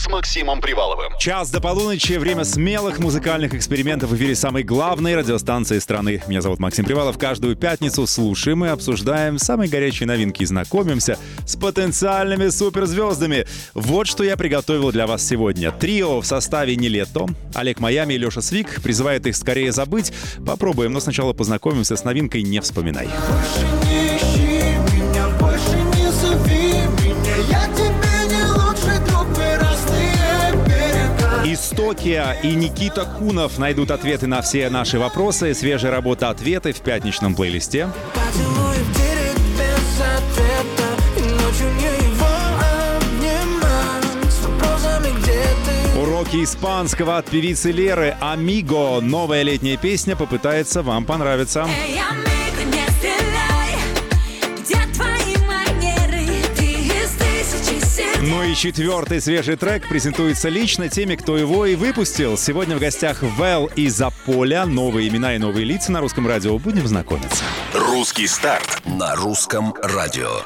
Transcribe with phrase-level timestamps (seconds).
[0.00, 1.12] С Максимом Приваловым.
[1.18, 6.22] Час до полуночи, время смелых музыкальных экспериментов в эфире самой главной радиостанции страны.
[6.26, 7.18] Меня зовут Максим Привалов.
[7.18, 13.46] Каждую пятницу слушаем и обсуждаем самые горячие новинки и знакомимся с потенциальными суперзвездами.
[13.74, 15.70] Вот что я приготовил для вас сегодня.
[15.70, 20.14] Трио в составе Нелетто, Олег Майами и Леша Свик призывают их скорее забыть.
[20.46, 23.06] Попробуем, но сначала познакомимся с новинкой «Не вспоминай».
[23.06, 23.79] Больше
[31.80, 35.54] Истокия и Никита Кунов найдут ответы на все наши вопросы.
[35.54, 37.88] Свежая работа «Ответы» в пятничном плейлисте.
[45.96, 49.00] Уроки испанского от певицы Леры «Амиго».
[49.00, 51.66] Новая летняя песня попытается вам понравиться.
[51.66, 51.98] Эй,
[58.22, 62.36] Ну и четвертый свежий трек презентуется лично теми, кто его и выпустил.
[62.36, 64.66] Сегодня в гостях Вэл и Заполя.
[64.66, 66.58] Новые имена и новые лица на русском радио.
[66.58, 67.42] Будем знакомиться.
[67.72, 70.42] Русский старт на русском радио.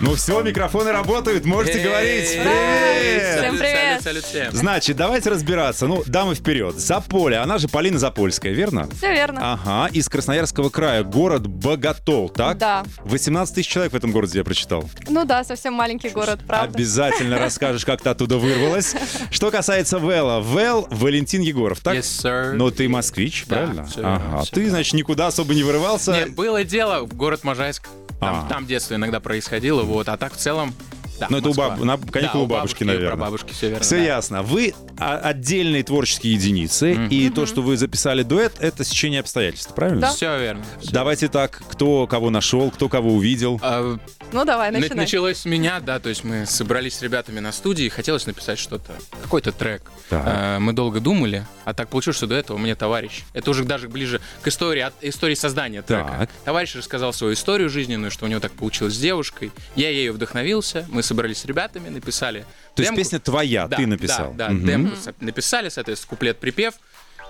[0.00, 2.28] Ну все, микрофоны работают, можете говорить.
[2.30, 3.38] Привет!
[3.40, 4.02] Всем привет.
[4.02, 4.52] Салют, салют всем.
[4.52, 5.86] Значит, давайте разбираться.
[5.86, 6.76] Ну, дамы вперед.
[6.78, 8.88] Заполя, она же Полина Запольская, верно?
[8.96, 9.40] Все верно.
[9.54, 12.58] Ага, из Красноярского края, город Боготол, так?
[12.58, 12.84] Да.
[13.04, 14.88] 18 тысяч человек в этом городе я прочитал.
[15.08, 16.74] Ну да, совсем маленький город, правда.
[16.76, 18.94] Обязательно расскажешь, как ты оттуда вырвалась.
[19.30, 20.40] Что касается Вэлла.
[20.40, 21.96] Вэл Валентин Егоров, так?
[21.96, 22.52] Yes, sir.
[22.52, 23.88] Но ты москвич, Да, правильно?
[23.96, 24.44] ага.
[24.52, 26.12] Ты, значит, никуда особо не вырывался.
[26.12, 27.88] Не, было дело, в город Можайск.
[28.20, 28.48] Там, А.
[28.48, 30.08] там детство иногда происходило, вот.
[30.08, 30.74] А так в целом,
[31.18, 33.16] да, Ну, это у баб- на каникулы Да, у бабушки, и наверное.
[33.16, 33.84] Бабушки, все верно.
[33.84, 34.02] Все да.
[34.04, 34.42] ясно.
[34.42, 40.02] Вы отдельные творческие единицы, и то, что вы записали дуэт, это сечение обстоятельств, правильно?
[40.02, 40.10] Да.
[40.10, 40.64] Все верно.
[40.80, 40.92] всё.
[40.92, 43.58] Давайте так, кто кого нашел, кто кого увидел.
[43.62, 43.98] А,
[44.30, 45.04] Ну давай, на- начинай.
[45.04, 48.58] началось с меня, да, то есть мы собрались с ребятами на студии, и хотелось написать
[48.58, 49.90] что-то, какой-то трек.
[50.10, 50.22] Так.
[50.26, 53.88] А, мы долго думали, а так получилось, что до этого мне товарищ, это уже даже
[53.88, 56.14] ближе к истории, от истории создания трека.
[56.18, 56.30] Так.
[56.44, 59.50] Товарищ рассказал свою историю жизненную, что у него так получилось с девушкой.
[59.76, 62.40] Я ею вдохновился, мы собрались с ребятами, написали.
[62.74, 62.96] То есть демку.
[62.98, 64.32] песня твоя, Да, ты написал.
[64.34, 64.66] Да, да, Мгм.
[64.66, 66.74] демку написали, соответственно, куплет-припев.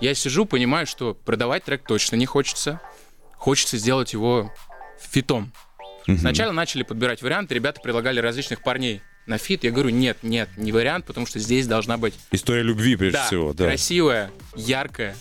[0.00, 2.80] Я сижу, понимаю, что продавать трек точно не хочется.
[3.36, 4.52] Хочется сделать его
[5.00, 5.52] фитом.
[6.16, 9.64] Сначала начали подбирать варианты, ребята предлагали различных парней на feat.
[9.64, 13.26] Я говорю, нет, нет, не вариант, потому что здесь должна быть История любви, прежде да,
[13.26, 13.66] всего, да.
[13.66, 15.14] красивая, яркая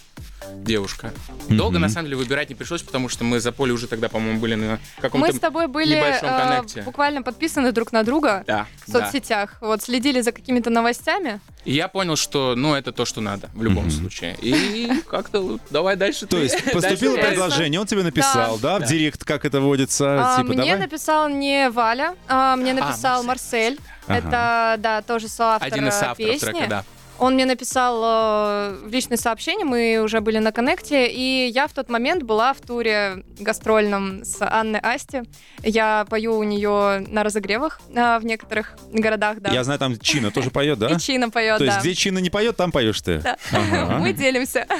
[0.55, 1.11] девушка.
[1.49, 4.39] Долго, на самом деле, выбирать не пришлось, потому что мы с ZAPOLYA уже тогда, по-моему,
[4.39, 6.81] были на каком-то Мы с тобой были небольшом э, коннекте.
[6.81, 8.99] буквально подписаны друг на друга Да, в да.
[9.01, 9.57] соцсетях.
[9.61, 11.39] Вот следили за какими-то новостями.
[11.65, 14.35] И я понял, что, ну, это то, что надо в любом случае.
[14.41, 18.87] И как-то давай дальше То есть поступило предложение, он тебе написал, да, в Да.
[18.87, 23.79] директ, как это водится, А, типа, мне написал не Валя, а, мне написал Марсель.
[24.07, 26.51] Это, да, тоже соавтор Один из э, авторов песни.
[26.51, 26.83] трека, да.
[27.19, 31.73] Он мне написал э, в личное сообщение, мы уже были на коннекте, и я в
[31.73, 35.23] тот момент была в туре гастрольном с Анной Асти.
[35.63, 39.51] Я пою у нее на разогревах э, в некоторых городах, да.
[39.51, 40.89] Я знаю, там Чина тоже поет, да?
[40.89, 41.81] И Чина поет, То есть да.
[41.81, 43.19] где Чина не поет, там поешь ты.
[43.19, 43.37] Да.
[43.51, 43.97] Ага.
[43.99, 44.65] Мы делимся.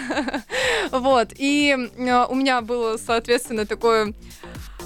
[0.92, 1.30] Вот.
[1.38, 4.14] И э, у меня был, соответственно, такой,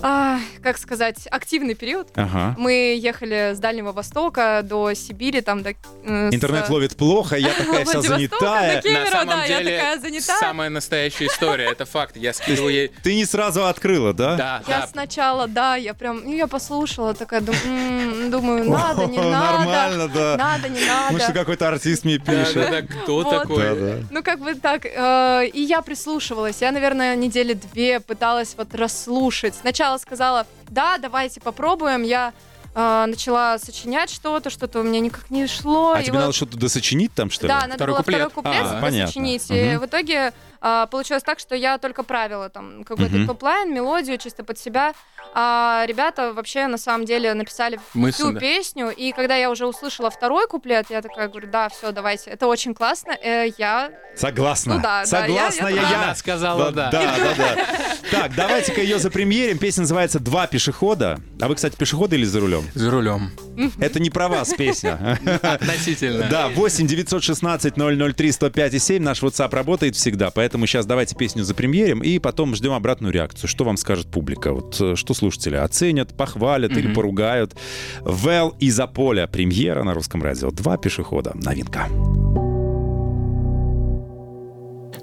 [0.01, 2.07] а, как сказать, активный период.
[2.15, 2.55] Ага.
[2.57, 5.71] Мы ехали с Дальнего Востока до Сибири, там до...
[5.71, 8.81] э, с- Интернет ловит плохо, я такая вся занятая.
[8.81, 12.17] Кемерово, На самом да, я деле, такая самая настоящая история, это факт.
[12.17, 12.91] Я скидывал ей...
[13.03, 14.35] Ты не сразу открыла, да?
[14.35, 14.87] Да, Я да.
[14.87, 19.59] сначала, да, я прям, ну, я послушала, такая, думаю, надо, не надо.
[19.59, 20.35] Нормально, да.
[20.37, 21.33] Надо, не надо.
[21.33, 22.55] какой-то артист мне пишет.
[22.55, 24.03] да, да, кто такой?
[24.09, 24.85] Ну, как бы так.
[24.85, 26.61] э, и я прислушивалась.
[26.61, 29.55] Я, наверное, недели две пыталась вот расслушать.
[29.55, 32.03] Сначала сказала, да, давайте попробуем.
[32.03, 32.33] Я
[32.73, 35.91] э, начала сочинять что-то, что-то у меня никак не шло.
[35.93, 37.49] А и тебе вот- надо что-то досочинить там, что ли?
[37.49, 38.15] Да, надо Второй было куплет.
[38.17, 39.07] второй куплет А, понятно.
[39.07, 39.45] сочинить.
[39.49, 39.79] И Мгм.
[39.81, 43.27] в итоге а, получилось так, что я только правила там какой-то Мгм.
[43.27, 44.93] topline, мелодию чисто под себя.
[45.33, 48.39] А ребята вообще на самом деле написали Мысль, всю да.
[48.39, 48.89] песню.
[48.89, 52.73] И когда я уже услышала второй куплет, я такая говорю, да, все, давайте, это очень
[52.73, 53.11] классно.
[53.21, 54.75] Э, я Согласна.
[54.75, 55.81] Ну да, да, Согласна я- я я.
[55.87, 55.95] тоже.
[56.03, 57.01] Она сказала, Да, да.
[57.01, 57.65] да, да, да.
[58.11, 59.57] Так, давайте-ка ее запремьерим.
[59.57, 61.19] Песня называется «Два пешехода».
[61.39, 62.65] А вы, кстати, пешеходы или за рулем?
[62.75, 63.31] За рулем.
[63.79, 65.17] Это не про вас песня.
[65.41, 66.27] Относительно.
[66.29, 69.01] Да, 8 916 003 105 и 7.
[69.01, 73.49] Наш WhatsApp работает всегда, поэтому сейчас давайте песню запремьерим и потом ждем обратную реакцию.
[73.49, 74.53] Что вам скажет публика?
[74.53, 77.55] Вот э, что слушатели оценят, похвалят или поругают?
[78.01, 79.27] Вэл и Заполя.
[79.27, 80.51] Премьера на русском радио.
[80.51, 81.31] Два пешехода.
[81.35, 81.87] Новинка.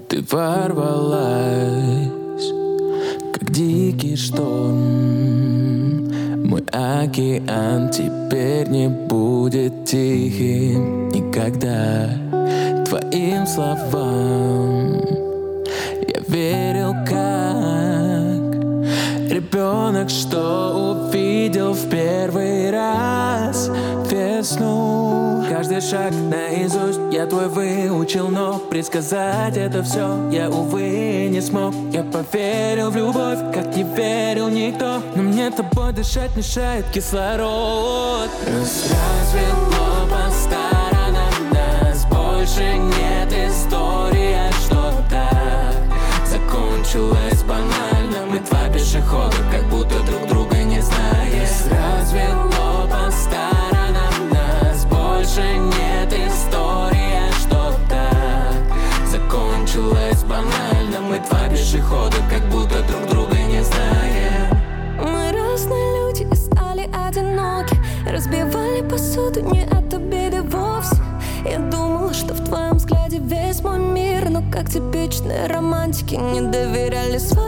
[0.08, 2.08] Ты ворвалась,
[3.34, 6.08] как дикий шторм
[6.48, 12.08] Мой океан теперь не будет тихим никогда
[12.86, 15.17] Твоим словам
[16.38, 18.38] верил как
[19.30, 23.68] Ребенок, что увидел в первый раз
[24.10, 25.44] весну.
[25.50, 31.74] Каждый шаг наизусть я твой выучил Но предсказать это все я, увы, не смог.
[31.92, 38.30] Я поверил в любовь, как не верил никто Но мне тобой дышать мешает кислород.
[38.46, 39.87] Развело
[46.98, 47.27] to it
[75.26, 77.47] романтики Не доверяли свое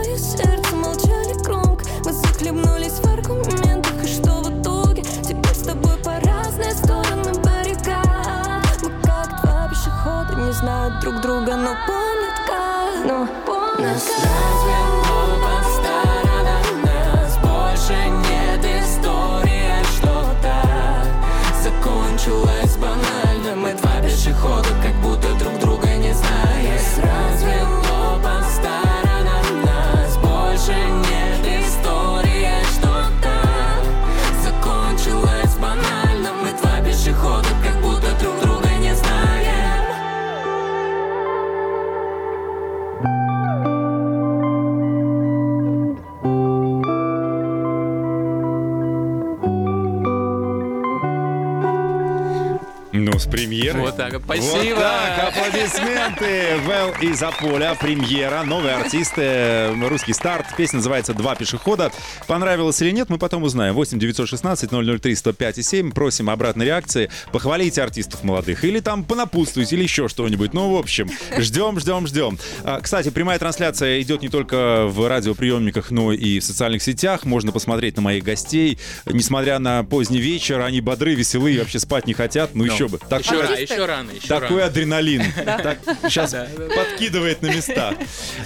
[54.31, 54.75] премьерой.
[54.75, 55.47] Вот так, спасибо.
[55.47, 56.57] аплодисменты.
[56.65, 60.47] Вэл и Заполя, премьера, новые артисты, русский старт.
[60.57, 61.91] Песня называется «Два пешехода».
[62.27, 63.75] Понравилось или нет, мы потом узнаем.
[63.75, 65.91] 8 916 003 105 и 7.
[65.93, 67.11] Просим обратной реакции.
[67.33, 68.65] Похвалите артистов молодых.
[68.65, 70.53] Или там понапутствуйте, или еще что-нибудь.
[70.55, 72.39] Ну, в общем, ждем, ждем, ждем.
[72.65, 77.25] А, Кстати, прямая трансляция идет не только в радиоприемниках, но и в социальных сетях.
[77.25, 78.79] Можно посмотреть на моих гостей.
[79.07, 82.55] Несмотря на поздний вечер, они бодры, веселые, вообще спать не хотят.
[82.55, 82.99] Ну, еще бы.
[82.99, 83.75] Так Еще, ра- Артисты?
[83.75, 84.67] еще рано, еще такой рано.
[84.67, 85.25] адреналин.
[85.45, 86.35] Так, сейчас
[86.75, 87.95] подкидывает на места.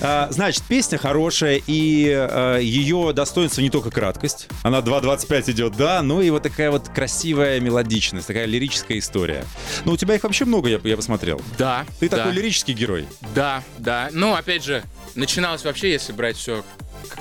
[0.01, 4.49] А, Значит, песня хорошая, и а, ее достоинство не только краткость.
[4.63, 9.45] Она 2.25 идет, да, но и вот такая вот красивая мелодичность, такая лирическая история.
[9.85, 11.41] Ну, у тебя их вообще много, я, я посмотрел.
[11.59, 13.07] Да, Ты да, такой лирический герой.
[13.35, 14.09] Да, да.
[14.13, 14.83] Ну, опять же,
[15.15, 16.65] начиналось вообще, если брать все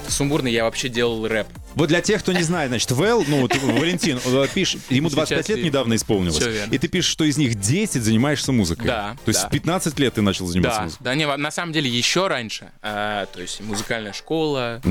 [0.08, 1.48] сумбурно, я вообще делал рэп.
[1.76, 5.46] Вот для тех, кто не знает, значит, Вэл, ну, вот Валентин, э, пишет, ему 25
[5.46, 6.40] Сейчас лет недавно исполнилось.
[6.72, 8.88] И ты пишешь, что из них 10 занимаешься музыкой.
[8.88, 9.48] Да, То есть да.
[9.48, 11.04] в 15 лет ты начал заниматься Да, музыкой.
[11.04, 12.72] да, не, на самом деле еще раньше.
[12.82, 14.82] А, то есть музыкальная школа,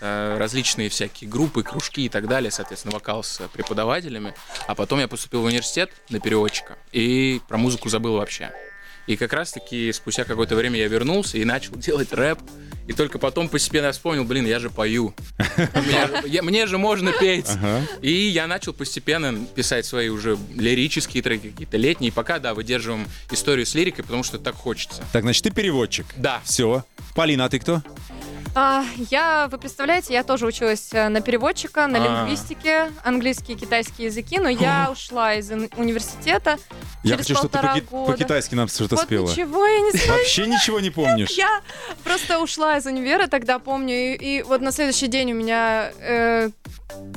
[0.00, 4.34] а, различные всякие группы, кружки и так далее, соответственно, вокал с преподавателями.
[4.66, 8.50] А потом я поступил в университет на переводчика и про музыку забыл вообще.
[9.06, 12.38] И как раз-таки спустя какое-то время я вернулся и начал делать рэп.
[12.86, 15.14] И только потом постепенно я вспомнил, блин, я же пою.
[16.42, 17.48] Мне же можно петь.
[18.02, 22.12] И я начал постепенно писать свои уже лирические треки, какие-то летние.
[22.12, 25.02] Пока, да, выдерживаем историю с лирикой, потому что так хочется.
[25.12, 26.06] Так, значит, ты переводчик.
[26.16, 26.42] Да.
[26.44, 26.84] Все.
[27.14, 27.82] Полина, а ты кто?
[28.56, 32.04] А, я, вы представляете, я тоже училась э, на переводчика, на А.
[32.24, 36.58] лингвистике, английский и китайский языки, но я ушла из ин- университета
[37.02, 38.12] Я через хочу, чтобы ты полтора по-ки- года.
[38.12, 39.28] по-китайски нам что-то Вот спела.
[39.28, 40.18] ничего я не знаю.
[40.20, 41.30] Вообще ничего не помнишь?
[41.30, 41.62] Я
[42.04, 46.50] просто ушла из универа, тогда помню, и, и вот на следующий день у меня э,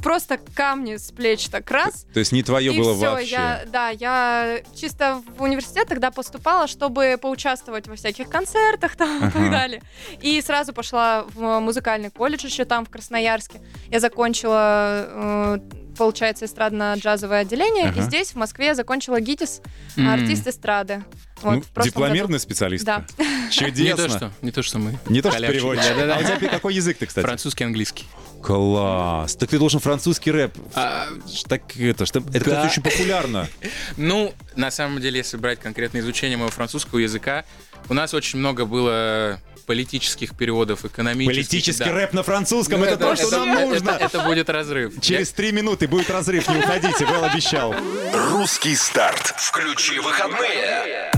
[0.04, 2.06] просто камни с плеч так раз.
[2.14, 3.32] То есть не твое и было всё, вообще.
[3.32, 9.24] я, да, я чисто в университет тогда поступала, чтобы поучаствовать во всяких концертах там и
[9.26, 9.32] Ага.
[9.32, 9.82] так далее.
[10.22, 13.60] И сразу пошла в музыкальный колледж еще там, в Красноярске.
[13.90, 15.60] Я закончила, э,
[15.98, 17.90] получается, эстрадно-джазовое отделение.
[17.90, 18.00] Ага.
[18.00, 19.62] И здесь, в Москве, я закончила ГИТИС,
[19.98, 20.10] М.
[20.10, 21.04] артист эстрады.
[21.42, 22.84] Вот, Ну, в прошлом дипломированный специалист.
[22.86, 23.06] Да.
[23.52, 23.84] Чудесно.
[23.84, 25.00] Не то, что, не то, что мы.
[25.08, 25.84] Не то, что переводчик.
[25.96, 26.16] Да-да-да.
[26.16, 27.26] А у тебя какой язык ты, кстати?
[27.26, 28.06] Французский, английский.
[28.44, 29.36] Класс.
[29.36, 30.54] Так ты должен французский рэп.
[30.76, 31.08] А,
[31.48, 32.66] Так это, что, это, кстати, Да.
[32.66, 33.48] очень популярно.
[33.98, 37.46] Ну, на самом деле, если брать конкретное изучение моего французского языка,
[37.90, 41.36] у нас очень много было политических переводов, экономических.
[41.36, 41.92] Политический да.
[41.94, 43.90] рэп на французском, Ну, это то, что нам это- нужно.
[43.92, 44.94] Это, это будет разрыв.
[45.02, 47.76] Через три минуты будет разрыв, не уходите, Вэл обещал.
[48.32, 49.34] Русский старт.
[49.38, 51.12] Включи выходные.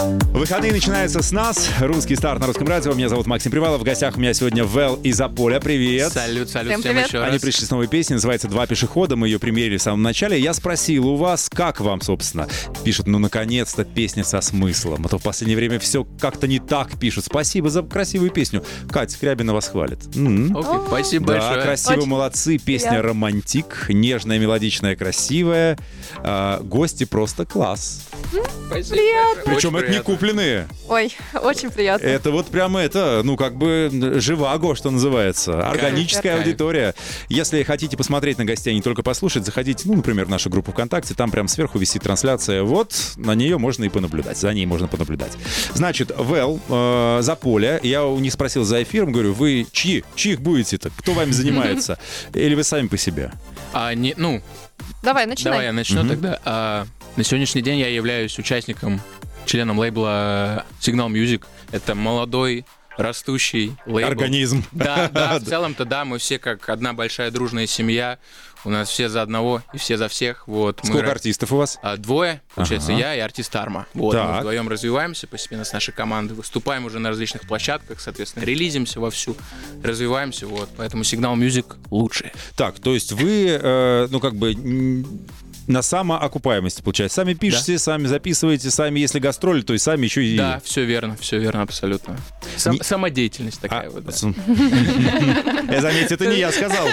[0.00, 1.70] Выходные начинаются с нас.
[1.80, 2.92] Русский старт на русском радио.
[2.92, 3.80] Меня зовут Максим Привалов.
[3.80, 5.58] В гостях у меня сегодня Вэл из Аполя.
[5.58, 6.12] Привет.
[6.12, 7.08] Салют, салют Всем всем, привет.
[7.08, 7.42] еще Они раз.
[7.42, 9.16] пришли с новой песней, называется «Два пешехода».
[9.16, 10.38] Мы ее примерили в самом начале.
[10.38, 12.46] Я спросил у вас, как вам, собственно?
[12.84, 15.06] Пишут, ну, наконец-то песня со смыслом.
[15.06, 17.24] А то в последнее время все как-то не так пишут.
[17.24, 18.62] Спасибо за красивую песню.
[18.90, 20.00] Катя Скрябина вас хвалит.
[20.14, 20.54] М.
[20.56, 21.62] Окей, спасибо Да, большое.
[21.62, 22.58] красиво, Очень молодцы.
[22.58, 23.08] Песня приятно.
[23.08, 23.86] «Романтик».
[23.88, 25.78] Нежная, мелодичная, красивая.
[26.18, 28.02] А, гости просто класс.
[28.68, 28.96] Спасибо.
[29.46, 30.14] Причем Очень это не приятно.
[30.14, 30.68] купленные.
[30.88, 32.06] Ой, очень приятно.
[32.06, 35.68] Это вот прямо это, ну, как бы живаго, что называется.
[35.68, 36.46] Органическая Кайф.
[36.46, 36.94] аудитория.
[37.28, 40.72] Если хотите посмотреть на гостей, а не только послушать, заходите, ну, например, в нашу группу
[40.72, 42.62] ВКонтакте, там прям сверху висит трансляция.
[42.62, 45.32] Вот, на нее можно и понаблюдать, за ней можно понаблюдать.
[45.74, 50.04] Значит, Вэл, э, за поле, я у них спросил за эфиром, говорю, вы чьи?
[50.14, 50.90] Чьих будете-то?
[50.98, 51.98] Кто вами занимается?
[52.34, 53.32] Или вы сами по себе?
[53.72, 54.42] А, не, ну,
[55.02, 55.52] Давай, начинай.
[55.52, 56.08] давай я начну Мгм.
[56.08, 56.40] тогда.
[56.44, 59.00] А, на сегодняшний день я являюсь участником,
[59.46, 61.44] членом лейбла Signal Music.
[61.72, 62.64] Это молодой,
[62.96, 64.08] растущий лейбл.
[64.10, 64.64] Организм.
[64.72, 68.18] Да, да, в целом-то да, мы все как одна большая дружная семья.
[68.64, 70.48] У нас все за одного и все за всех.
[70.48, 70.80] Вот.
[70.82, 71.78] мы Сколько ра- артистов у вас?
[71.82, 73.00] А, двое, получается, Ага.
[73.00, 73.86] я и артист Арма.
[73.94, 74.28] Вот, Так.
[74.28, 79.36] мы вдвоем развиваемся постепенно с нашей командой, выступаем уже на различных площадках, соответственно, релизимся вовсю,
[79.84, 80.68] развиваемся, вот.
[80.78, 82.32] Поэтому Signal Music лучший.
[82.56, 84.56] Так, то есть вы, э, ну, как бы...
[85.66, 87.16] На самоокупаемости, получается.
[87.16, 90.36] Сами пишете, сами записываете, сами, если гастроли, то и сами еще и...
[90.36, 92.16] Да, все верно, все верно, абсолютно.
[92.56, 94.04] Сам- Не- Самодеятельность А, такая вот.
[94.04, 94.12] да.
[94.12, 94.22] с-
[95.70, 96.86] Я заметьте, это не я сказал.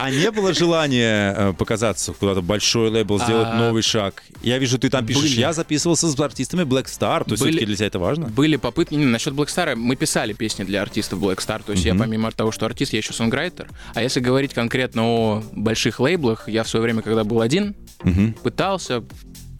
[0.00, 4.22] А не было желания э, показаться куда-то большой лейбл, сделать А, новый шаг?
[4.42, 7.76] Я вижу, ты там пишешь, я записывался с артистами Black Star, то есть все-таки для
[7.76, 8.26] тебя это важно?
[8.28, 11.84] Были попытки, не, насчет Black Star, мы писали песни для артистов Black Star, то есть
[11.84, 13.68] я помимо того, что артист, я еще сонграйтер.
[13.94, 18.34] А если говорить конкретно о больших лейблах, я в свое время, когда был один, Мгм.
[18.42, 19.02] пытался,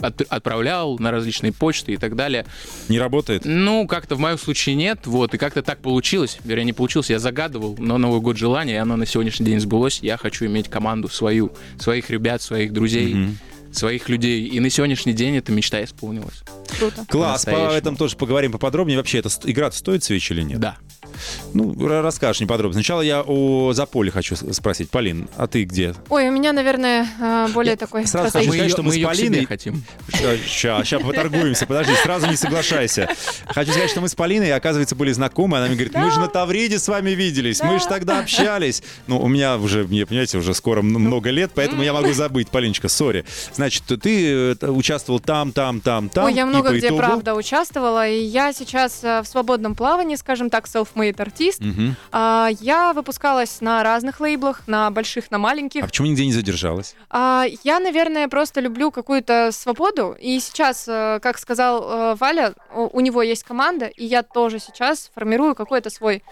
[0.00, 2.46] от- отправлял на различные почты и так далее.
[2.88, 3.42] Не работает?
[3.44, 7.18] Ну, как-то в моем случае нет, вот, и как-то так получилось, вернее, не получилось, я
[7.18, 11.08] загадывал на Новый год желание, и оно на сегодняшний день сбылось, я хочу иметь команду
[11.08, 13.38] свою, своих ребят, своих друзей, Мгм.
[13.72, 16.42] своих людей, и на сегодняшний день эта мечта исполнилась.
[16.78, 17.04] Круто.
[17.08, 18.96] Класс, по этом тоже поговорим поподробнее.
[18.96, 20.58] Вообще, эта игра стоит свеч или нет?
[20.60, 20.76] Да.
[21.54, 22.74] Ну, ра- расскажешь неподробно.
[22.74, 24.90] Сначала я о Заполе хочу с- спросить.
[24.90, 25.94] Полин, а ты где?
[26.08, 28.96] Ой, у меня, наверное, э, более Я такой сразу хочу сказать, что мы с к
[28.96, 29.82] себе Полиной- хотим.
[30.12, 31.66] Сейчас, сейчас поторгуемся.
[31.66, 33.08] Подожди, сразу не соглашайся.
[33.48, 35.58] Хочу сказать, что мы с Полиной, оказывается, были знакомы.
[35.58, 38.82] Она мне говорит, мы же на Тавриде с вами виделись, мы же тогда общались.
[39.06, 42.48] Ну, у меня уже, мне, понимаете, уже скоро много лет, поэтому я могу забыть.
[42.50, 43.24] Полиночка, сори.
[43.54, 46.24] Значит, ты э, участвовал там, там, там, там.
[46.26, 50.66] Ой, я много где, правда, участвовала, и я сейчас э, в свободном плавании, скажем так,
[50.66, 51.60] self-made артист.
[51.60, 51.96] Мгм.
[52.12, 55.82] А, Я выпускалась на разных лейблах, на больших, на маленьких.
[55.82, 56.94] А почему нигде не задержалась?
[57.08, 60.14] А, Я, наверное, просто люблю какую-то свободу.
[60.20, 65.10] И сейчас, э, как сказал э, Валя, у него есть команда, и я тоже сейчас
[65.14, 66.22] формирую какой-то свой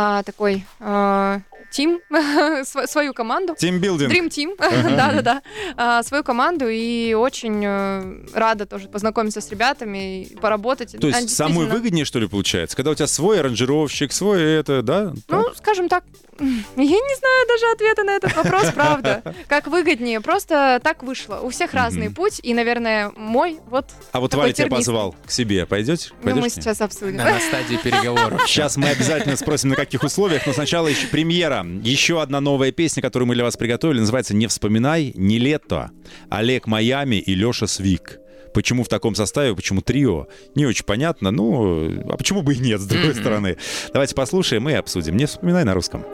[0.00, 1.40] а, такой а,
[1.72, 2.00] тим,
[2.64, 3.56] св- свою команду.
[3.58, 4.12] Тимбилдинг.
[4.12, 4.56] Dream Team,
[4.96, 5.42] да-да-да,
[5.76, 10.92] А, свою команду и очень э, рада тоже познакомиться с ребятами и поработать.
[11.00, 12.76] То есть самое действительно- выгоднее, что ли, получается?
[12.76, 15.12] Когда у тебя свой аранжировщик, свой это, да?
[15.26, 16.04] Ну, скажем так,
[16.76, 19.22] я не знаю даже ответа на этот вопрос, правда.
[19.48, 21.40] Как выгоднее, просто так вышло.
[21.42, 25.66] У всех разный путь, и, наверное, мой вот А вот Валя тебя позвал к себе.
[25.66, 26.10] Пойдете?
[26.22, 27.16] ну, мы сейчас обсудим.
[27.16, 28.42] На стадии переговоров.
[28.46, 31.64] Сейчас мы обязательно спросим, на каких условиях, но сначала еще премьера.
[31.82, 35.90] Еще одна новая песня, которую мы для вас приготовили, называется «Не вспоминай, не лето».
[36.30, 38.18] Олег Майами и Леша Свик.
[38.52, 41.30] Почему в таком составе, почему трио, не очень понятно.
[41.30, 43.56] Ну, а почему бы и нет, с другой стороны.
[43.92, 45.16] Давайте послушаем и обсудим.
[45.16, 46.04] Не вспоминай на русском.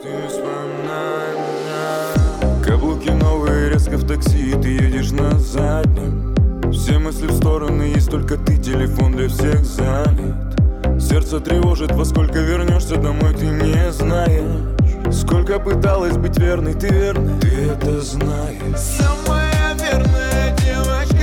[2.65, 6.35] Каблуки новые, резко в такси, ты едешь на заднем.
[6.71, 10.35] Все мысли в стороны, есть только ты, телефон для всех занят.
[10.99, 15.13] Сердце тревожит, во сколько вернешься домой, ты не знаешь.
[15.13, 18.77] Сколько пыталась быть верной, ты верна, ты это знаешь.
[18.77, 21.14] Самая верная девочка.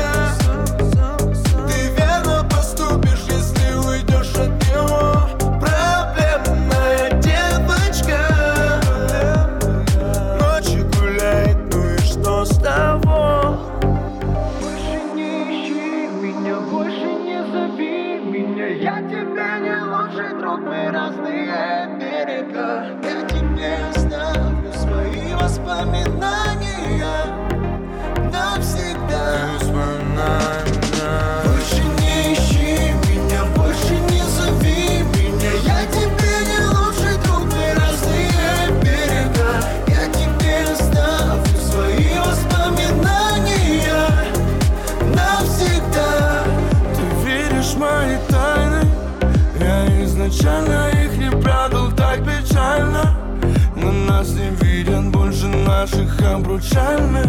[56.33, 57.27] Обручальных.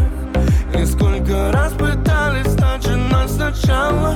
[0.74, 4.16] И сколько раз пытались начинать сначала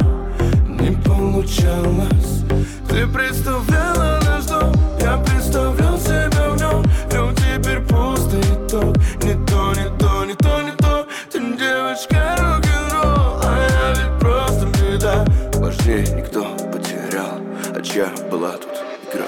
[0.68, 2.44] Не получалось.
[2.90, 9.74] Ты представляла наш дом Я представлял себя в нем Но теперь пусто итог Не то,
[9.74, 11.08] не то, не то, не то.
[11.32, 15.26] Ты девочка рок-н-ролл А я ведь просто беда.
[15.60, 17.40] Важнее никто потерял
[17.76, 19.28] А чья была тут игра?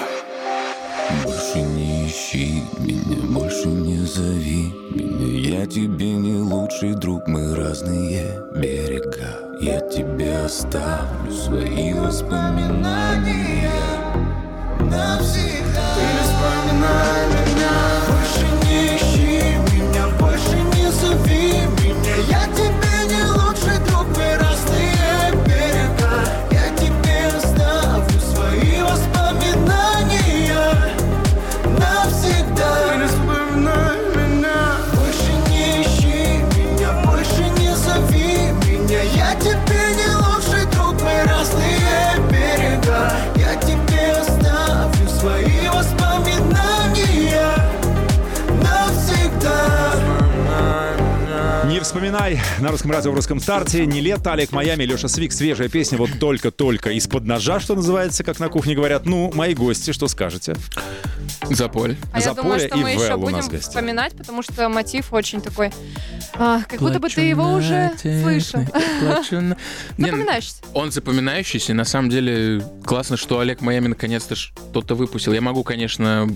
[1.24, 4.89] Больше не ищи меня, больше не зови
[5.22, 8.40] Я тебе не лучший друг, мы разные.
[8.56, 13.09] Берега Я тебе оставлю свои воспоминания
[52.30, 53.86] Вспоминай на русском радио в русском старте.
[53.86, 55.32] Не лет, Олег Майами, Леша Свик.
[55.32, 59.06] Свежая песня, вот только-только из-под ножа, что называется, как на кухне говорят.
[59.06, 60.56] Ну, мои гости, что скажете?
[61.50, 61.96] Заполь.
[62.14, 63.62] А я Заполе думаю, что и мы еще будем гостях.
[63.62, 65.72] вспоминать, потому что мотив очень такой,
[66.36, 68.62] а, как будто бы ты его уже слышал.
[69.98, 70.62] Запоминаешься.
[70.74, 71.74] Он запоминающийся.
[71.74, 75.34] На самом деле, классно, что Олег Майами наконец-то что-то выпусил.
[75.34, 76.30] Я могу, конечно,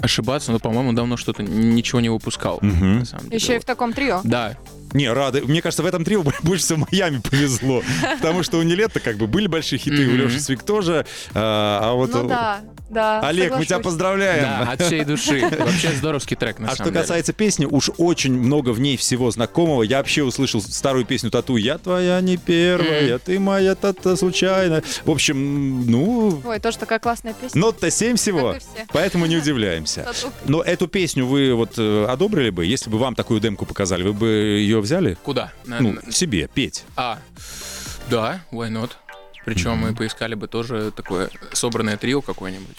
[0.00, 2.58] ошибаться, но, по-моему, давно что-то ничего не выпускал.
[2.62, 3.00] Мгм.
[3.00, 3.36] на самом деле.
[3.36, 4.20] Еще и в таком трио.
[4.22, 4.56] Да,
[4.92, 5.42] Не, рады.
[5.42, 7.82] Мне кажется, в этом трио больше всего Майами повезло.
[8.20, 10.16] Потому что у Нилетта как бы были большие хиты, у.
[10.16, 11.06] Леши Свик тоже.
[11.34, 12.12] А а вот...
[12.12, 13.20] Ну да, да.
[13.20, 13.84] Олег, мы тебя соглашусь.
[13.84, 14.42] поздравляем.
[14.42, 15.40] да, от всей души.
[15.58, 17.00] Вообще здоровский трек, на А самом что деле.
[17.00, 19.82] касается песни, уж очень много в ней всего знакомого.
[19.82, 24.82] Я вообще услышал старую песню Тату «Я твоя не первая, ты моя тата случайно».
[25.04, 27.60] В общем, ну, Ой, тоже такая классная песня.
[27.60, 28.56] нот-то 7 всего,
[28.92, 30.06] поэтому не удивляемся.
[30.44, 34.12] Но эту песню вы вот э, одобрили бы, если бы вам такую демку показали, вы
[34.12, 35.16] бы ее взяли?
[35.22, 35.52] Куда?
[35.64, 36.84] Ну, себе, петь.
[36.96, 37.18] А,
[38.08, 38.90] да, why not?
[39.44, 42.76] Причем мы поискали бы тоже такое собранное трио какое-нибудь.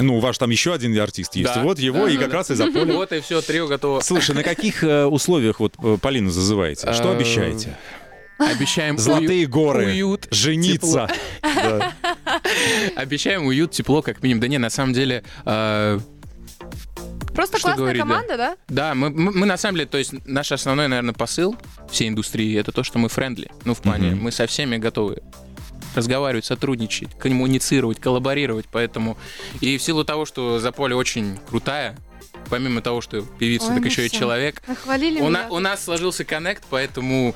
[0.00, 1.54] Ну, у вас там еще один артист есть.
[1.54, 2.36] Да, Вот его да, и да, как да.
[2.38, 2.92] раз и заполе.
[2.94, 4.00] Вот и все, трио готово.
[4.00, 6.92] Слушай, на каких э, условиях вот э, Полину зазываете?
[6.92, 7.76] Что Э, обещаете?
[8.38, 11.08] Обещаем Золотые уют- горы, уют, жениться.
[11.42, 11.92] Да.
[12.96, 14.40] Обещаем уют, тепло, как минимум.
[14.40, 15.98] Да не, на самом деле, э,
[17.34, 18.08] Просто Что классная говорить, да.
[18.08, 18.56] команда, да?
[18.68, 21.56] да, мы, мы, мы на самом деле, то есть наш основной, наверное, посыл
[21.90, 23.50] всей индустрии это то, что мы френдли.
[23.64, 24.22] Ну, в плане, Мгм.
[24.24, 25.20] мы со всеми готовы
[25.94, 29.16] разговаривать, сотрудничать, коммуницировать, коллаборировать, поэтому...
[29.60, 31.96] И в силу того, что Заполе очень крутая,
[32.50, 34.18] помимо того, что певица, Ой, так еще и всё.
[34.20, 35.44] человек, Нахвалили у, меня.
[35.44, 37.34] на- у нас сложился коннект, поэтому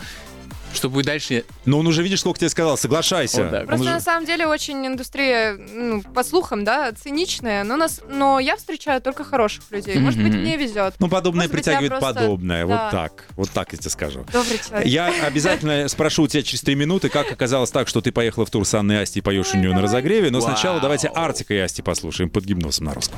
[0.74, 3.42] что будет дальше, Но он уже, видишь, сколько тебе сказал, соглашайся.
[3.42, 3.60] Вот так.
[3.62, 8.00] Он Просто уже- на самом деле очень индустрия, ну, по слухам, да, циничная, но, нас,
[8.08, 9.98] но я встречаю только хороших людей.
[9.98, 10.94] Может быть, мне везет.
[10.98, 12.66] Ну, подобное Может быть, притягивает просто- подобное.
[12.66, 12.90] Вот да.
[12.90, 13.24] так.
[13.36, 14.24] Вот так я тебе скажу.
[14.32, 14.86] Добрый человек.
[14.86, 18.50] Я обязательно спрошу у тебя через три минуты, как оказалось так, что ты поехала в
[18.50, 20.30] тур с Анной Асти и поешь у нее на разогреве.
[20.30, 20.48] Но Вау.
[20.50, 23.16] сначала давайте Артика и Асти послушаем под гипнозом на русском.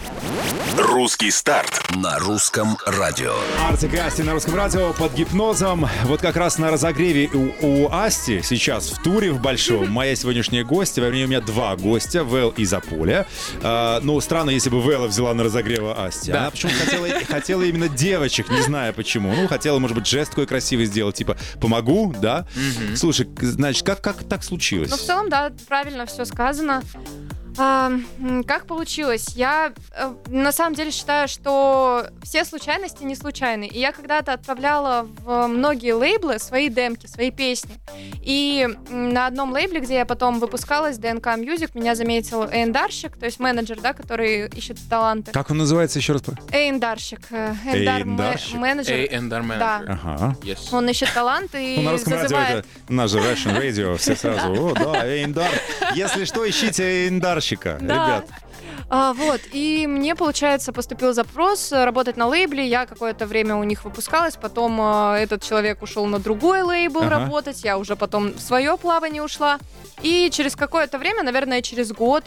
[0.76, 1.70] Русский старт.
[1.96, 3.34] На русском радио.
[3.68, 5.88] Артик и Асти на русском радио под гипнозом.
[6.04, 7.28] Вот как раз на разогреве
[7.62, 9.90] у, Асти сейчас в туре в Большом.
[9.90, 11.02] Моя сегодняшняя гостья.
[11.02, 13.26] Время у меня два гостя, Вэл и Заполя.
[13.62, 16.32] А, ну, странно, если бы Вэлла взяла на разогрева Асти.
[16.32, 16.40] Да.
[16.42, 19.32] Она почему-то хотела, хотела именно девочек, не знаю почему.
[19.34, 22.46] Ну, хотела, может быть, жест такой красивый сделать, типа «помогу», да?
[22.96, 24.90] Слушай, к- значит, как, как так случилось?
[24.90, 26.82] Ну, в целом, да, правильно все сказано.
[27.58, 27.90] А,
[28.46, 29.30] как получилось?
[29.34, 33.64] Я э, на самом деле считаю, что все случайности не случайны.
[33.66, 37.72] И я когда-то отправляла в многие лейблы свои демки, свои песни.
[38.22, 43.40] И на одном лейбле, где я потом выпускалась, ДНК Music, меня заметил Эйндарщик, то есть
[43.40, 45.32] менеджер, да, который ищет таланты.
[45.32, 46.22] Как он называется еще раз?
[46.52, 47.20] Эйндарщик.
[47.30, 48.54] Эйндар ме- Эйндарщик?
[48.56, 48.94] менеджер.
[48.94, 49.58] A&R Manager.
[49.58, 49.82] Да.
[49.88, 50.36] Ага.
[50.42, 50.58] Yes.
[50.72, 52.66] Он ищет таланты и Ну, на русском радио зазывает...
[52.84, 55.50] это наш же Russian Radio, все сразу, о, да, Эйндар.
[55.94, 57.08] Если что, ищите
[57.50, 57.94] Эйндарщика, Да.
[57.94, 58.26] ребят.
[58.88, 62.66] А, вот, и мне, получается, поступил запрос э, работать на лейбле.
[62.66, 67.20] Я какое-то время у них выпускалась, потом э, этот человек ушел на другой лейбл Ага.
[67.20, 69.58] работать, я уже потом в свое плавание ушла.
[70.02, 72.24] И через какое-то время, наверное, через год,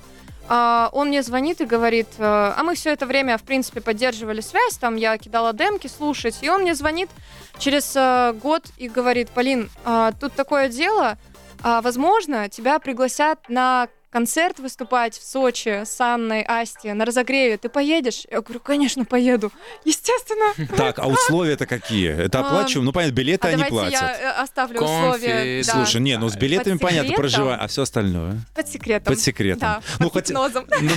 [0.47, 4.41] а, он мне звонит и говорит, э, а мы все это время, в принципе, поддерживали
[4.41, 7.09] связь, там я кидала демки слушать, и он мне звонит
[7.57, 11.17] через э, год и говорит, Полин, а, тут такое дело,
[11.61, 17.57] а, возможно, тебя пригласят на концерт выступать в Сочи с Анной Асти на разогреве.
[17.57, 18.25] Ты поедешь?
[18.29, 19.51] Я говорю, конечно, поеду.
[19.85, 20.53] Естественно.
[20.77, 22.11] Так, а условия-то какие?
[22.11, 22.85] Это А, оплачиваем?
[22.85, 23.93] Ну, понятно, билеты А они платят.
[23.93, 25.63] я э, оставлю условия.
[25.63, 28.39] Слушай, не, ну с билетами понятно, проживай, а все остальное?
[28.53, 29.13] Под секретом.
[29.13, 29.81] Под секретом.
[29.97, 30.29] Ну, хоть-.
[30.29, 30.47] Ну,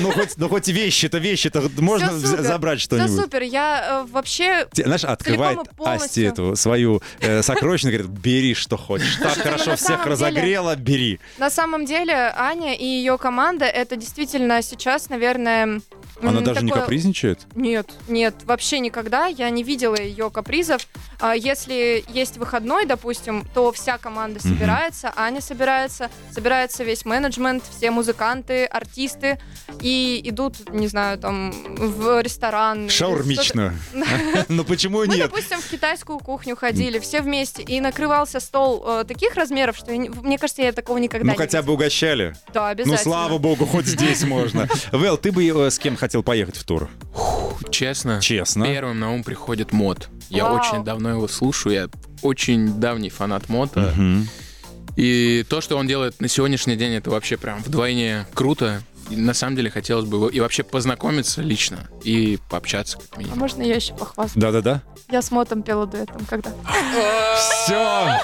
[0.01, 3.17] ну, хоть, ну хоть вещи-то, вещи-то можно забрать что-нибудь.
[3.19, 3.43] супер.
[3.43, 9.17] Я э, вообще Знаешь, открывает Асти эту свою э, сокровищницу, говорит, бери, что хочешь.
[9.17, 11.19] Так хорошо на всех самом деле- разогрела, бери.
[11.39, 15.81] На самом деле Аня и ее команда это действительно сейчас, наверное...
[16.23, 17.41] Она даже не такое- капризничает?
[17.55, 19.27] Нет, нет, вообще никогда.
[19.27, 20.87] Я не видела ее капризов.
[21.21, 27.91] А Если есть выходной, допустим, то вся команда собирается, Аня собирается, собирается весь менеджмент, все
[27.91, 29.39] музыканты, артисты
[29.83, 32.89] и идут, не знаю, там в ресторан.
[32.89, 33.75] Шаурмично.
[34.49, 35.31] Ну почему Мы, нет?
[35.31, 40.09] допустим, в китайскую кухню ходили, все вместе, и накрывался стол э, таких размеров, что, не-
[40.09, 42.35] мне кажется, я такого никогда Ну не хотя бы угощали.
[42.55, 42.73] Да,
[43.05, 44.69] Ну слава богу, хоть здесь можно.
[44.93, 46.89] Вэл, ты бы э, с кем хотел поехать в тур?
[47.71, 48.65] Честно, Честно.
[48.67, 50.09] первым на ум приходит мод.
[50.29, 50.57] Я Вау.
[50.61, 51.89] очень давно его слушаю, я
[52.23, 53.95] очень давний фанат мода.
[54.97, 58.83] И то, что он делает на сегодняшний день, это вообще прям вдвойне круто.
[59.11, 63.37] И на самом деле хотелось бы его и вообще познакомиться лично и пообщаться как А
[63.37, 64.33] можно я еще похвастаюсь?
[64.43, 64.83] Да-да-да.
[65.11, 66.51] Я с Мотом пела дуэтом, когда?
[67.39, 68.21] Все.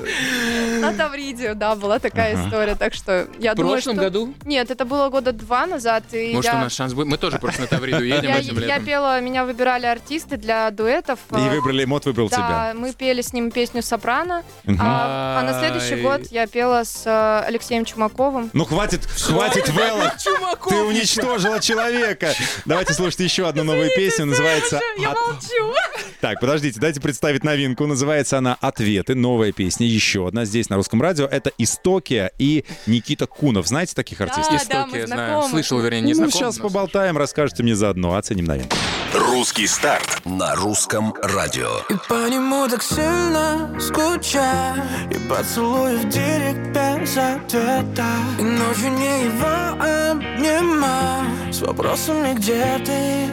[0.80, 4.02] На Тавриде, да, была такая история, так что я В думаю, прошлом что...
[4.04, 4.34] году?
[4.44, 6.58] Нет, это было года два назад, и Может, я...
[6.58, 7.06] у нас шанс будет?
[7.08, 8.84] Мы тоже просто на Тавриду едем я, этим я летом.
[8.84, 11.18] пела, меня выбирали артисты для дуэтов.
[11.32, 12.72] И э, выбрали, Мот выбрал да, тебя.
[12.74, 14.42] мы пели с ним песню «Сопрано»,
[14.78, 18.50] а, а на следующий год я пела с э, Алексеем Чумаковым.
[18.52, 20.14] Ну хватит, хватит, Вэлла.
[20.68, 22.32] Ты уничтожила человека.
[22.64, 24.26] Давайте слушать еще одну новую песню.
[24.26, 24.80] Называется...
[24.98, 25.74] Я «От- молчу.
[26.20, 27.86] Так, подождите, дайте представить новинку.
[27.86, 29.14] Называется она «Ответы».
[29.14, 31.26] Новая песня, еще одна здесь на русском радио.
[31.26, 33.66] Это Истокия и Никита Кунов.
[33.66, 34.46] Знаете таких артистов?
[34.46, 35.28] Да, да, Истоки, мы я знаю.
[35.30, 35.50] знакомы.
[35.50, 36.32] Слышал, вернее, не Ну, знаком.
[36.32, 38.14] сейчас но- поболтаем, расскажете мне заодно.
[38.16, 38.76] Оценим новинку.
[39.14, 40.22] Русский старт.
[40.24, 41.68] На русском радио.
[41.88, 48.06] И по нему так сильно скучаю И поцелуй в директ без ответа
[48.38, 53.28] И ночью не его обнимаю С вопросами, где ты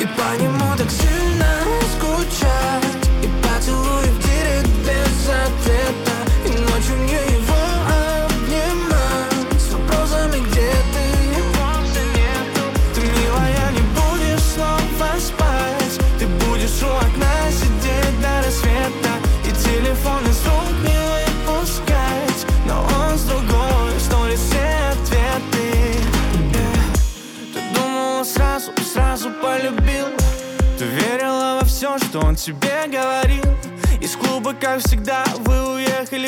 [0.00, 1.58] И по нему так сильно
[1.96, 2.81] скучаю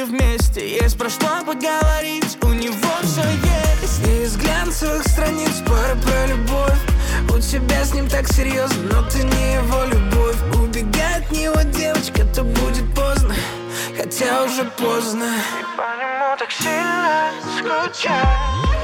[0.04, 4.06] вместе Есть про что поговорить, у него все есть.
[4.06, 6.78] Не из глянцевых страниц пара про любовь.
[7.30, 10.36] У тебя с ним так серьезно, но ты не его любовь.
[10.62, 13.34] Убегай от него, девочка, то будет поздно.
[13.96, 15.24] Хотя уже поздно.
[15.60, 18.83] И по нему так сильно скучаю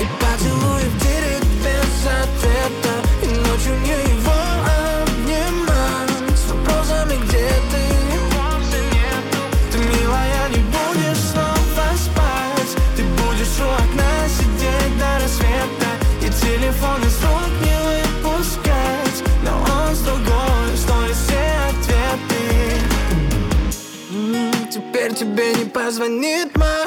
[25.91, 26.85] позвонит, ма?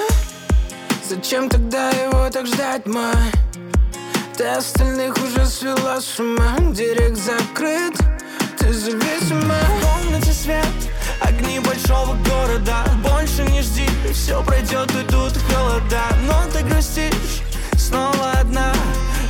[1.10, 3.12] Зачем тогда его так ждать, ма?
[4.38, 6.56] Ты остальных уже свела с ума.
[6.72, 7.98] Директ закрыт,
[8.58, 10.76] ты зависима В комнате свет,
[11.20, 12.86] огни большого города.
[13.04, 16.06] Больше не жди, все пройдет, уйдут холода.
[16.26, 17.42] Но ты грустишь,
[17.78, 18.72] снова одна.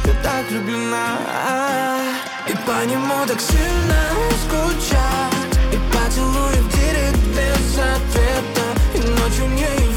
[0.03, 1.17] Ты так влюблена.
[2.47, 4.01] И по нему так сильно
[4.45, 5.57] скучать.
[5.73, 8.12] И поцелуй в директ без ответа
[9.03, 9.92] И ночью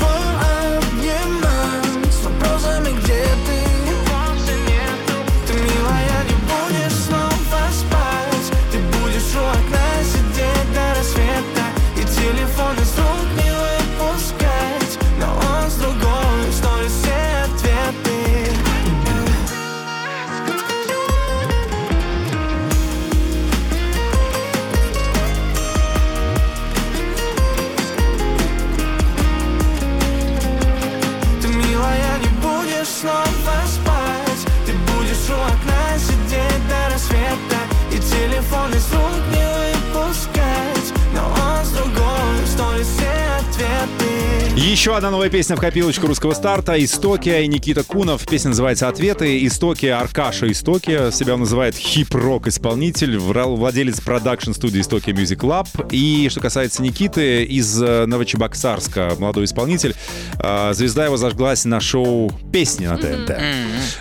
[44.76, 46.84] Еще одна новая песня в копилочку русского старта.
[46.84, 48.26] Истоки и Никита Кунов.
[48.28, 49.46] Песня называется «Ответы».
[49.46, 51.10] Истоки, Аркаша Истоки.
[51.12, 55.66] Себя он называет хип-рок исполнитель, владелец продакшн-студии Истоки Music Lab.
[55.92, 59.94] И что касается Никиты, из э, Новочебоксарска, молодой исполнитель.
[60.38, 63.30] А, звезда его зажглась на шоу «Песни» на ТНТ.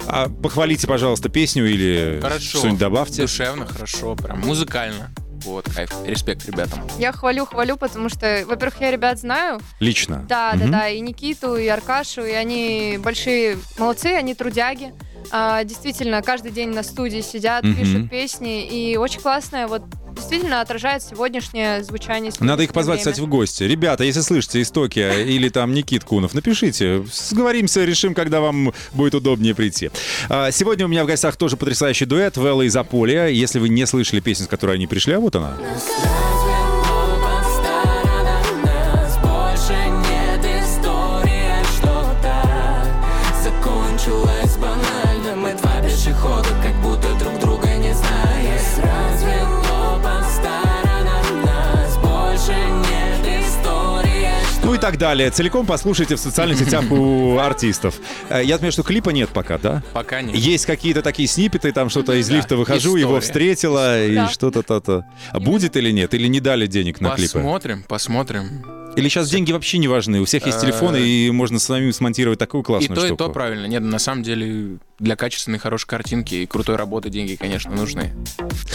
[0.07, 2.57] А, похвалите, пожалуйста, песню или Хорошо.
[2.59, 3.21] что-нибудь добавьте.
[3.21, 5.09] Душевно, хорошо, прям музыкально.
[5.45, 5.89] Вот, кайф.
[6.05, 6.81] Респект ребятам.
[6.97, 9.59] Я хвалю, хвалю, потому что, во-первых, я ребят знаю.
[9.79, 10.25] Лично?
[10.27, 10.71] Да, Мгм.
[10.71, 14.93] да, да, и Никиту, и Аркашу, и они большие молодцы, они трудяги.
[15.31, 17.75] А, действительно, каждый день на студии сидят, Мгм.
[17.75, 19.81] пишут песни, и очень классное, вот
[20.15, 22.31] действительно отражает сегодняшнее звучание.
[22.39, 23.11] Надо их позвать, время.
[23.11, 23.63] кстати, в гости.
[23.63, 27.05] Ребята, если слышите истоки или там Никит Кунов, напишите.
[27.11, 29.91] Сговоримся, решим, когда вам будет удобнее прийти.
[30.29, 33.27] А, Сегодня у меня в гостях тоже потрясающий дуэт Велла и Заполя.
[33.27, 35.57] Если вы не слышали песню, с которой они пришли, а вот она.
[54.85, 55.31] Так далее.
[55.31, 57.95] Целиком послушайте в социальных сетях у артистов.
[58.29, 59.81] Э, Я отмечу, что клипа нет пока, да?
[59.93, 60.35] Пока нет.
[60.35, 65.03] Есть какие-то такие снипеты, там что-то из лифта выхожу, его встретила, и что-то то-то.
[65.31, 66.13] А будет или нет?
[66.13, 67.33] Или не дали денег на клипы?
[67.33, 68.63] Посмотрим, посмотрим.
[68.95, 70.21] Или сейчас деньги вообще не важны?
[70.21, 73.23] У всех есть Э, телефоны, и можно самим смонтировать такую И классную то, и штуку.
[73.25, 73.65] то правильно.
[73.65, 78.13] Нет, на самом деле для качественной хорошей картинки и крутой работы деньги, конечно, нужны.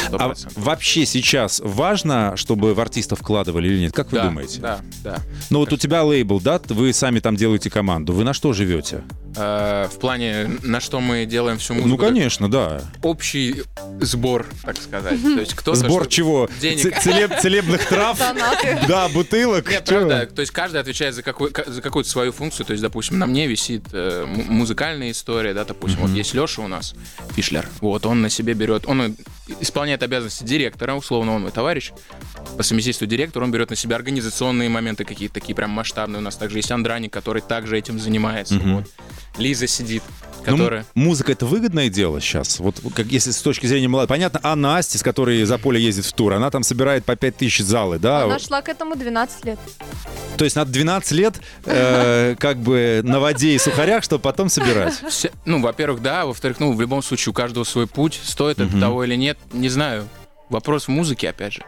[0.07, 0.63] Сто А процентов.
[0.63, 3.93] вообще сейчас важно, чтобы в артистов вкладывали или нет?
[3.93, 4.61] Как вы да, думаете?
[4.61, 5.19] Да, да.
[5.49, 6.61] Ну вот у тебя лейбл, да?
[6.69, 8.13] Вы сами там делаете команду.
[8.13, 9.03] Вы на что живете?
[9.37, 11.89] Э, в плане, на что мы делаем всю музыку.
[11.89, 12.83] Ну, конечно, да.
[13.03, 13.63] Общий
[14.01, 15.23] сбор, так сказать.
[15.23, 16.49] То есть кто Сбор чего?
[16.61, 16.99] Денег.
[16.99, 18.19] Целеб- целебных трав?
[18.89, 19.71] Да, бутылок.
[19.71, 22.67] Нет, правда, то есть каждый отвечает за, какую-то свою функцию.
[22.67, 26.69] То есть, допустим, на мне висит э, музыкальная история, да, допустим, вот есть Леша у
[26.69, 26.95] нас,
[27.35, 29.17] Фишлер, вот, он на себе берет, он
[29.61, 31.93] исполняет обязанности директора, условно, он мой товарищ,
[32.57, 36.19] по совместительству директор, он берет на себя организационные моменты какие-то такие прям масштабные.
[36.21, 38.59] У нас также есть Андраник, который также этим занимается.
[38.59, 38.87] Вот.
[39.39, 40.03] Лиза сидит,
[40.45, 40.81] которая...
[40.81, 42.59] м- музыка это выгодное дело сейчас.
[42.61, 44.09] Вот как если с точки зрения молодых.
[44.09, 47.37] Понятно, Анна Асти, с которой за поле ездит в тур, она там собирает по 5
[47.37, 48.25] тысяч залы, да?
[48.25, 49.59] Она шла к этому 12 лет.
[50.37, 54.95] То есть надо 12 лет э, как бы на воде и сухарях, чтобы потом собирать.
[55.09, 58.79] Все- ну, во-первых, да, во-вторых, ну, в любом случае у каждого свой путь, стоит это
[58.81, 60.09] того или нет, не знаю.
[60.49, 61.63] Вопрос в музыке, опять же.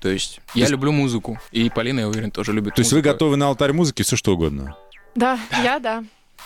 [0.00, 2.98] То есть я есть- люблю музыку, и Полина, я уверен, тоже любит То есть вы
[2.98, 3.12] музыку.
[3.14, 4.76] готовы на алтарь музыки все что угодно?
[5.14, 6.04] Да, я да.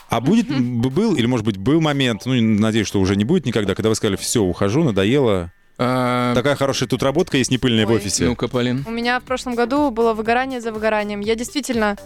[0.08, 3.74] А будет, был, или, может быть, был момент, ну, надеюсь, что уже не будет никогда,
[3.74, 5.52] когда вы сказали, все, ухожу, надоело.
[5.78, 7.96] А, Такая хорошая тут работка есть, не пыльная в Ой.
[7.96, 8.24] офисе.
[8.26, 8.84] Ну-ка, Полин.
[8.86, 11.20] У меня в прошлом году было выгорание за выгоранием.
[11.20, 11.96] Я действительно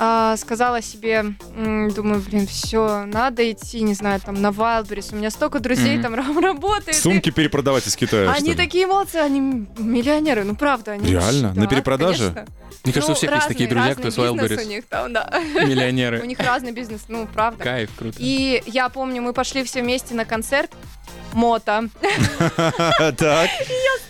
[0.00, 5.12] а, сказала себе, м, думаю, блин, все, надо идти, не знаю, там на Wildberries.
[5.12, 6.02] У меня столько друзей Мгм.
[6.02, 6.96] там раб- работает.
[6.96, 9.40] и Сумки перепродавать из Китая, Они такие молодцы, они
[9.76, 10.92] миллионеры, ну правда.
[10.92, 11.52] Они Реально?
[11.52, 12.30] Да, На перепродаже?
[12.32, 12.46] конечно.
[12.84, 14.64] Мне кажется, Ну, у всех есть такие друзья, кто с Wildberries.
[14.64, 15.28] у них там, да.
[15.66, 16.20] Миллионеры.
[16.22, 17.64] У них разный бизнес, ну правда.
[17.64, 18.16] Кайф, круто.
[18.20, 20.70] И я помню, мы пошли все вместе на концерт
[21.32, 21.88] Мота.
[23.16, 23.50] Так.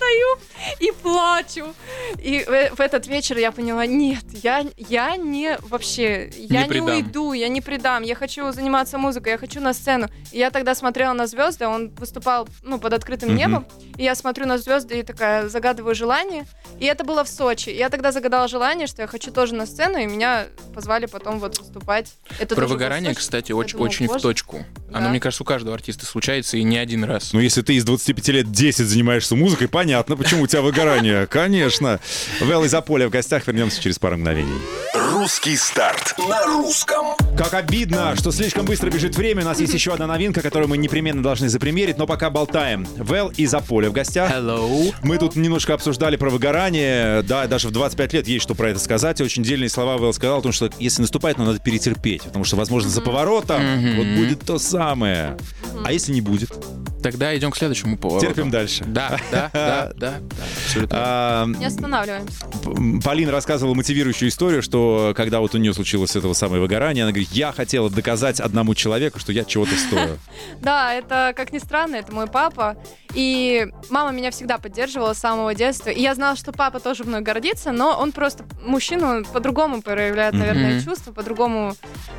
[0.08, 0.38] стою
[0.80, 1.74] и плачу.
[2.18, 6.86] И в, в этот вечер я поняла, нет, я, я не вообще, я не, предам.
[6.96, 10.08] уйду, я не предам, я хочу заниматься музыкой, я хочу на сцену.
[10.32, 14.46] И я тогда смотрела на звезды, он выступал ну, под открытым небом, и я смотрю
[14.46, 16.46] на звезды и такая загадываю желание.
[16.80, 17.70] И это было в Сочи.
[17.70, 21.58] Я тогда загадала желание, что я хочу тоже на сцену, и меня позвали потом вот
[21.58, 22.12] выступать.
[22.38, 24.64] Это Про выгорание, кстати, Я очень, думала, очень в точку.
[24.90, 25.08] Оно, Да.
[25.10, 27.32] мне кажется, у каждого артиста случается и не один раз.
[27.32, 31.26] Ну, если ты из 25 лет 10 занимаешься музыкой, понятно, почему у тебя выгорание.
[31.30, 31.98] Конечно.
[32.40, 33.46] Вэл из Аполя в гостях.
[33.46, 34.54] Вернемся через пару мгновений.
[34.94, 37.06] Русский старт на русском.
[37.36, 39.42] Как обидно, что слишком быстро бежит время.
[39.42, 42.86] У нас есть еще одна новинка, которую мы непременно должны запримерить, но пока болтаем.
[42.96, 44.30] Вэл из Аполя в гостях.
[44.30, 44.94] Hello.
[45.02, 47.22] Мы тут немножко обсуждали про выгорание.
[47.22, 49.20] Да, даже в 25 лет есть что про это сказать.
[49.20, 52.22] Очень дельные слова Вэл сказал, потому что если наступает, ну, надо перетерпеть.
[52.22, 53.96] Потому что, возможно, за поворотом Мгм.
[53.96, 55.36] вот будет то самое.
[55.84, 56.50] А если не будет?
[57.02, 58.26] Тогда идем к следующему повороту.
[58.26, 58.84] Терпим дальше.
[58.84, 60.14] Да, да, да, да.
[60.90, 62.44] А, Не останавливаемся.
[63.04, 67.30] Полина рассказывала мотивирующую историю, что когда вот у нее случилось этого самое выгорание, она говорит,
[67.32, 70.18] я хотела доказать одному человеку, что я чего-то стою.
[70.60, 72.76] Да, это, как ни странно, это мой папа.
[73.14, 75.90] И мама меня всегда поддерживала с самого детства.
[75.90, 80.34] И я знала, что папа тоже мной гордится, но он просто мужчина, он по-другому проявляет,
[80.34, 81.74] наверное, чувства, по-другому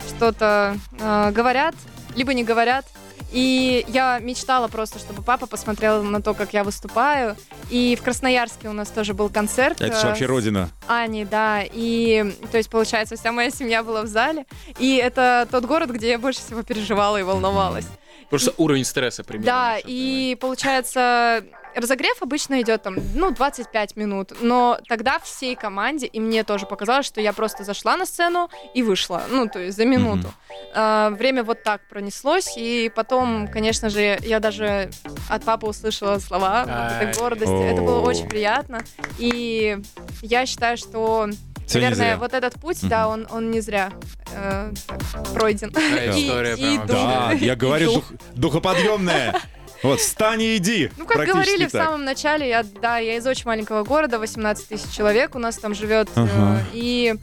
[0.07, 1.75] что-то э, говорят,
[2.15, 2.85] либо не говорят.
[3.32, 7.36] И я мечтала просто, чтобы папа посмотрел на то, как я выступаю.
[7.69, 9.82] И в Красноярске у нас тоже был концерт.
[9.82, 10.69] Это же э, вообще родина.
[10.88, 11.62] Ани, да.
[11.63, 14.45] И, то есть, получается, вся моя семья была в зале.
[14.79, 17.88] И это тот город, где я больше всего переживала и волновалась.
[18.29, 19.45] Просто уровень стресса примерно.
[19.45, 21.43] Да, и получается,
[21.75, 27.05] разогрев обычно идет там, ну, 25 минут, но тогда всей команде, и мне тоже показалось,
[27.05, 30.31] что я просто зашла на сцену и вышла, ну, то есть за минуту.
[30.73, 34.91] А, время вот так пронеслось, и потом, конечно же, я даже
[35.29, 37.71] от папы услышала слова вот этой гордости.
[37.71, 38.81] Это было очень приятно,
[39.17, 39.79] и
[40.21, 41.29] я считаю, что
[41.69, 43.91] Всё не Наверное, вот этот путь, да, он, он не зря
[44.33, 45.71] э, так, пройден.
[45.71, 46.93] Такая И- история и прям иду.
[46.93, 49.35] Да, я говорю, дух- духоподъемная.
[49.81, 50.91] Вот, встань и иди.
[50.97, 51.85] Ну, как Практически говорили в так.
[51.85, 55.73] самом начале, я, да, я из очень маленького города, 18 тысяч человек у нас там
[55.73, 56.09] живет.
[56.15, 56.63] э, Ага.
[56.73, 57.15] и,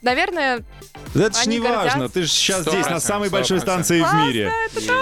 [0.00, 0.64] наверное,
[1.14, 2.08] Да это ж Они не важно, гордятся.
[2.14, 3.86] ты же сейчас Сто здесь, на процентов, самой сто большой процентов.
[3.86, 4.52] станции в мире.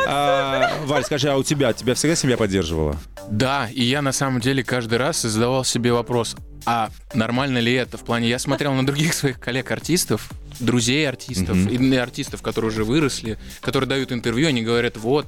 [0.07, 2.97] А, Валь, скажи, а у тебя, тебя всегда семья поддерживала?
[3.31, 6.35] Да, и я на самом деле каждый раз задавал себе вопрос,
[6.67, 8.29] а нормально ли это в плане...
[8.29, 11.93] Я смотрел на других своих коллег-артистов, друзей артистов, Мгм.
[11.93, 15.27] и артистов, которые уже выросли, которые дают интервью, они говорят, вот,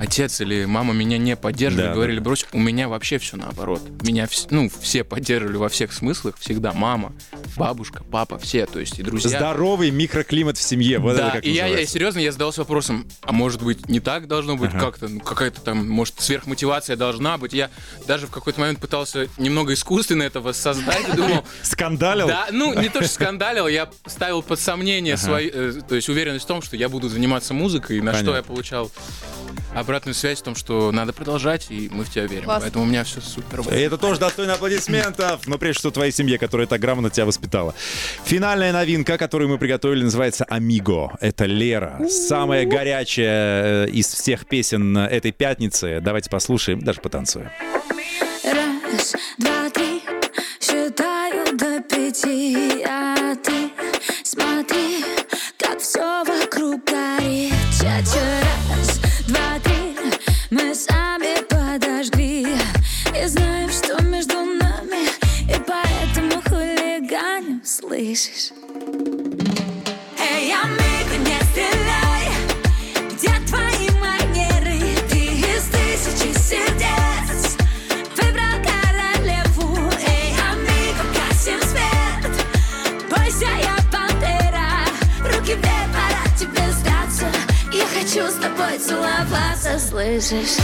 [0.00, 3.80] отец или мама меня не поддерживали, Да, говорили, брось, у меня вообще все наоборот.
[4.02, 7.12] Меня, вс- ну, все поддерживали во всех смыслах, всегда мама,
[7.56, 9.30] бабушка, папа, все, то есть и друзья.
[9.38, 13.06] Здоровый микроклимат в семье, вот да, это как и я, я серьезно, я задался вопросом,
[13.22, 14.80] а может быть не так должно быть Ага.
[14.86, 17.52] как-то, ну, какая-то там, может, сверхмотивация должна быть.
[17.52, 17.70] Я
[18.08, 22.26] даже в какой-то момент пытался немного искусственно это воссоздать и думал, Скандалил?
[22.28, 26.44] да, ну не то, что скандалил, я ставил под сомнение свою, э, то есть уверенность
[26.44, 28.28] в том, что я буду заниматься музыкой, на Понятно.
[28.28, 28.90] что я получал
[29.74, 32.44] обратную связь в том, что надо продолжать, и мы в тебя верим.
[32.44, 32.62] Классно.
[32.62, 33.60] Поэтому у меня все супер.
[33.72, 37.74] И это тоже достойно аплодисментов, но прежде всего твоей семье, которая так грамотно тебя воспитала.
[38.24, 41.16] Финальная новинка, которую мы приготовили, называется «Амиго».
[41.20, 46.00] Это Лера, самая горячая э, из всех песен этой пятницы.
[46.02, 47.50] Давайте послушаем, даже потанцуем.
[48.44, 49.81] Раз, два, три,
[52.22, 53.70] до пяти, а ты
[54.22, 55.04] смотри,
[55.58, 57.52] как все вокруг горит.
[57.80, 59.96] Ча-ча, раз, два, три,
[60.50, 62.46] мы сами подожгли
[63.14, 65.08] и знаем, что между нами,
[65.48, 68.52] и поэтому хулиганим, слышишь?
[88.78, 90.58] Целоваться, слышишь?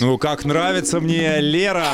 [0.00, 1.86] Ну, как нравится мне Лера.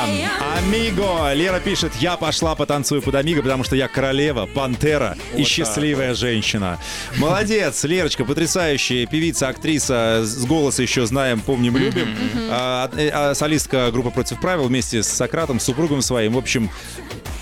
[0.57, 1.33] Амиго.
[1.33, 6.79] Лера пишет, я пошла потанцую под Амиго, потому что я королева, пантера и счастливая женщина.
[7.17, 12.15] Молодец, Лерочка, потрясающая певица, актриса, с голоса еще знаем, помним, любим.
[12.49, 16.33] А, э, а солистка группы «Против правил» вместе с Сократом, с супругом своим.
[16.33, 16.69] В общем,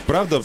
[0.07, 0.43] правда,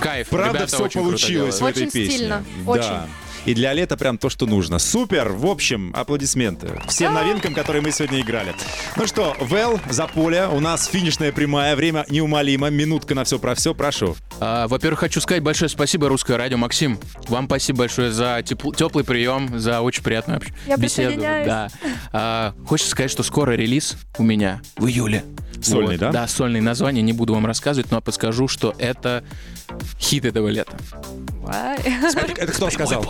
[0.00, 0.28] Кайф.
[0.28, 2.16] правда Ребята все получилось в этой Очень песне.
[2.16, 2.70] стильно, Да.
[2.70, 3.10] очень.
[3.48, 4.78] И для лета прям то, что нужно.
[4.78, 5.30] Супер!
[5.30, 8.54] В общем, аплодисменты всем новинкам, которые мы сегодня играли.
[8.94, 10.46] Ну что, Вэл, за поле.
[10.48, 11.74] У нас финишная прямая.
[11.74, 12.68] Время неумолимо.
[12.68, 13.72] Минутка на все про все.
[13.72, 14.16] Прошу.
[14.38, 16.58] А, во-первых, хочу сказать большое спасибо Русское радио.
[16.58, 21.18] Максим, вам спасибо большое за тепл- теплый прием, за очень приятную общ- Я беседу.
[21.18, 21.70] Да.
[22.12, 25.24] А, хочется сказать, что скоро релиз у меня в июле.
[25.62, 26.12] Сольный, да?
[26.12, 29.24] Да, сольный название не буду вам рассказывать, но подскажу, что это
[29.98, 30.76] хит этого лета.
[31.48, 33.04] Это кто сказал?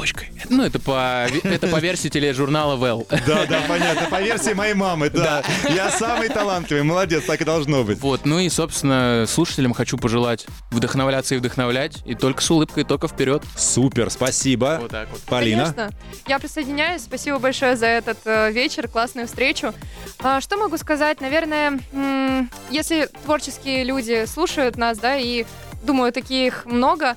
[0.49, 3.07] Ну, это по, это по версии тележурнала Well.
[3.27, 4.09] Да, да, понятно.
[4.09, 5.43] По версии моей мамы, да.
[5.69, 6.83] Я самый талантливый.
[6.83, 7.99] Молодец, так и должно быть.
[8.01, 13.09] Вот, ну и, собственно, слушателям хочу пожелать вдохновляться и вдохновлять, и только с улыбкой, только
[13.09, 13.43] вперед.
[13.57, 14.79] Супер, спасибо.
[14.81, 15.21] Вот так вот.
[15.23, 15.75] Полина.
[15.75, 15.91] Конечно.
[16.27, 17.03] Я присоединяюсь.
[17.03, 19.75] Спасибо большое за этот э, вечер, классную встречу.
[20.21, 21.21] А, что могу сказать?
[21.21, 21.79] Наверное,
[22.71, 25.45] если творческие люди слушают нас, да, и
[25.83, 27.17] думаю, таких много,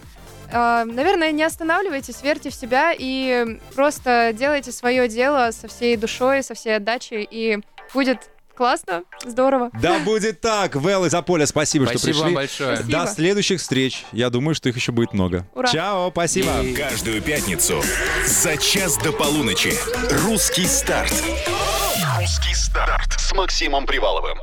[0.51, 6.53] наверное, не останавливайтесь, верьте в себя и просто делайте свое дело со всей душой, со
[6.53, 7.59] всей отдачей, и
[7.93, 9.71] будет классно, здорово.
[9.81, 10.75] Да будет так.
[10.75, 12.23] Вэл из Аполя, спасибо, что Спасибо пришли.
[12.25, 12.75] вам большое.
[12.77, 12.99] Спасибо.
[12.99, 14.05] До следующих встреч.
[14.11, 15.47] Я думаю, что их еще будет много.
[15.55, 15.67] Ура.
[15.67, 16.51] Чао, спасибо.
[16.77, 17.81] Каждую пятницу
[18.25, 19.73] за час до полуночи.
[20.25, 21.13] Русский старт.
[22.19, 24.37] Русский старт с Максимом Приваловым.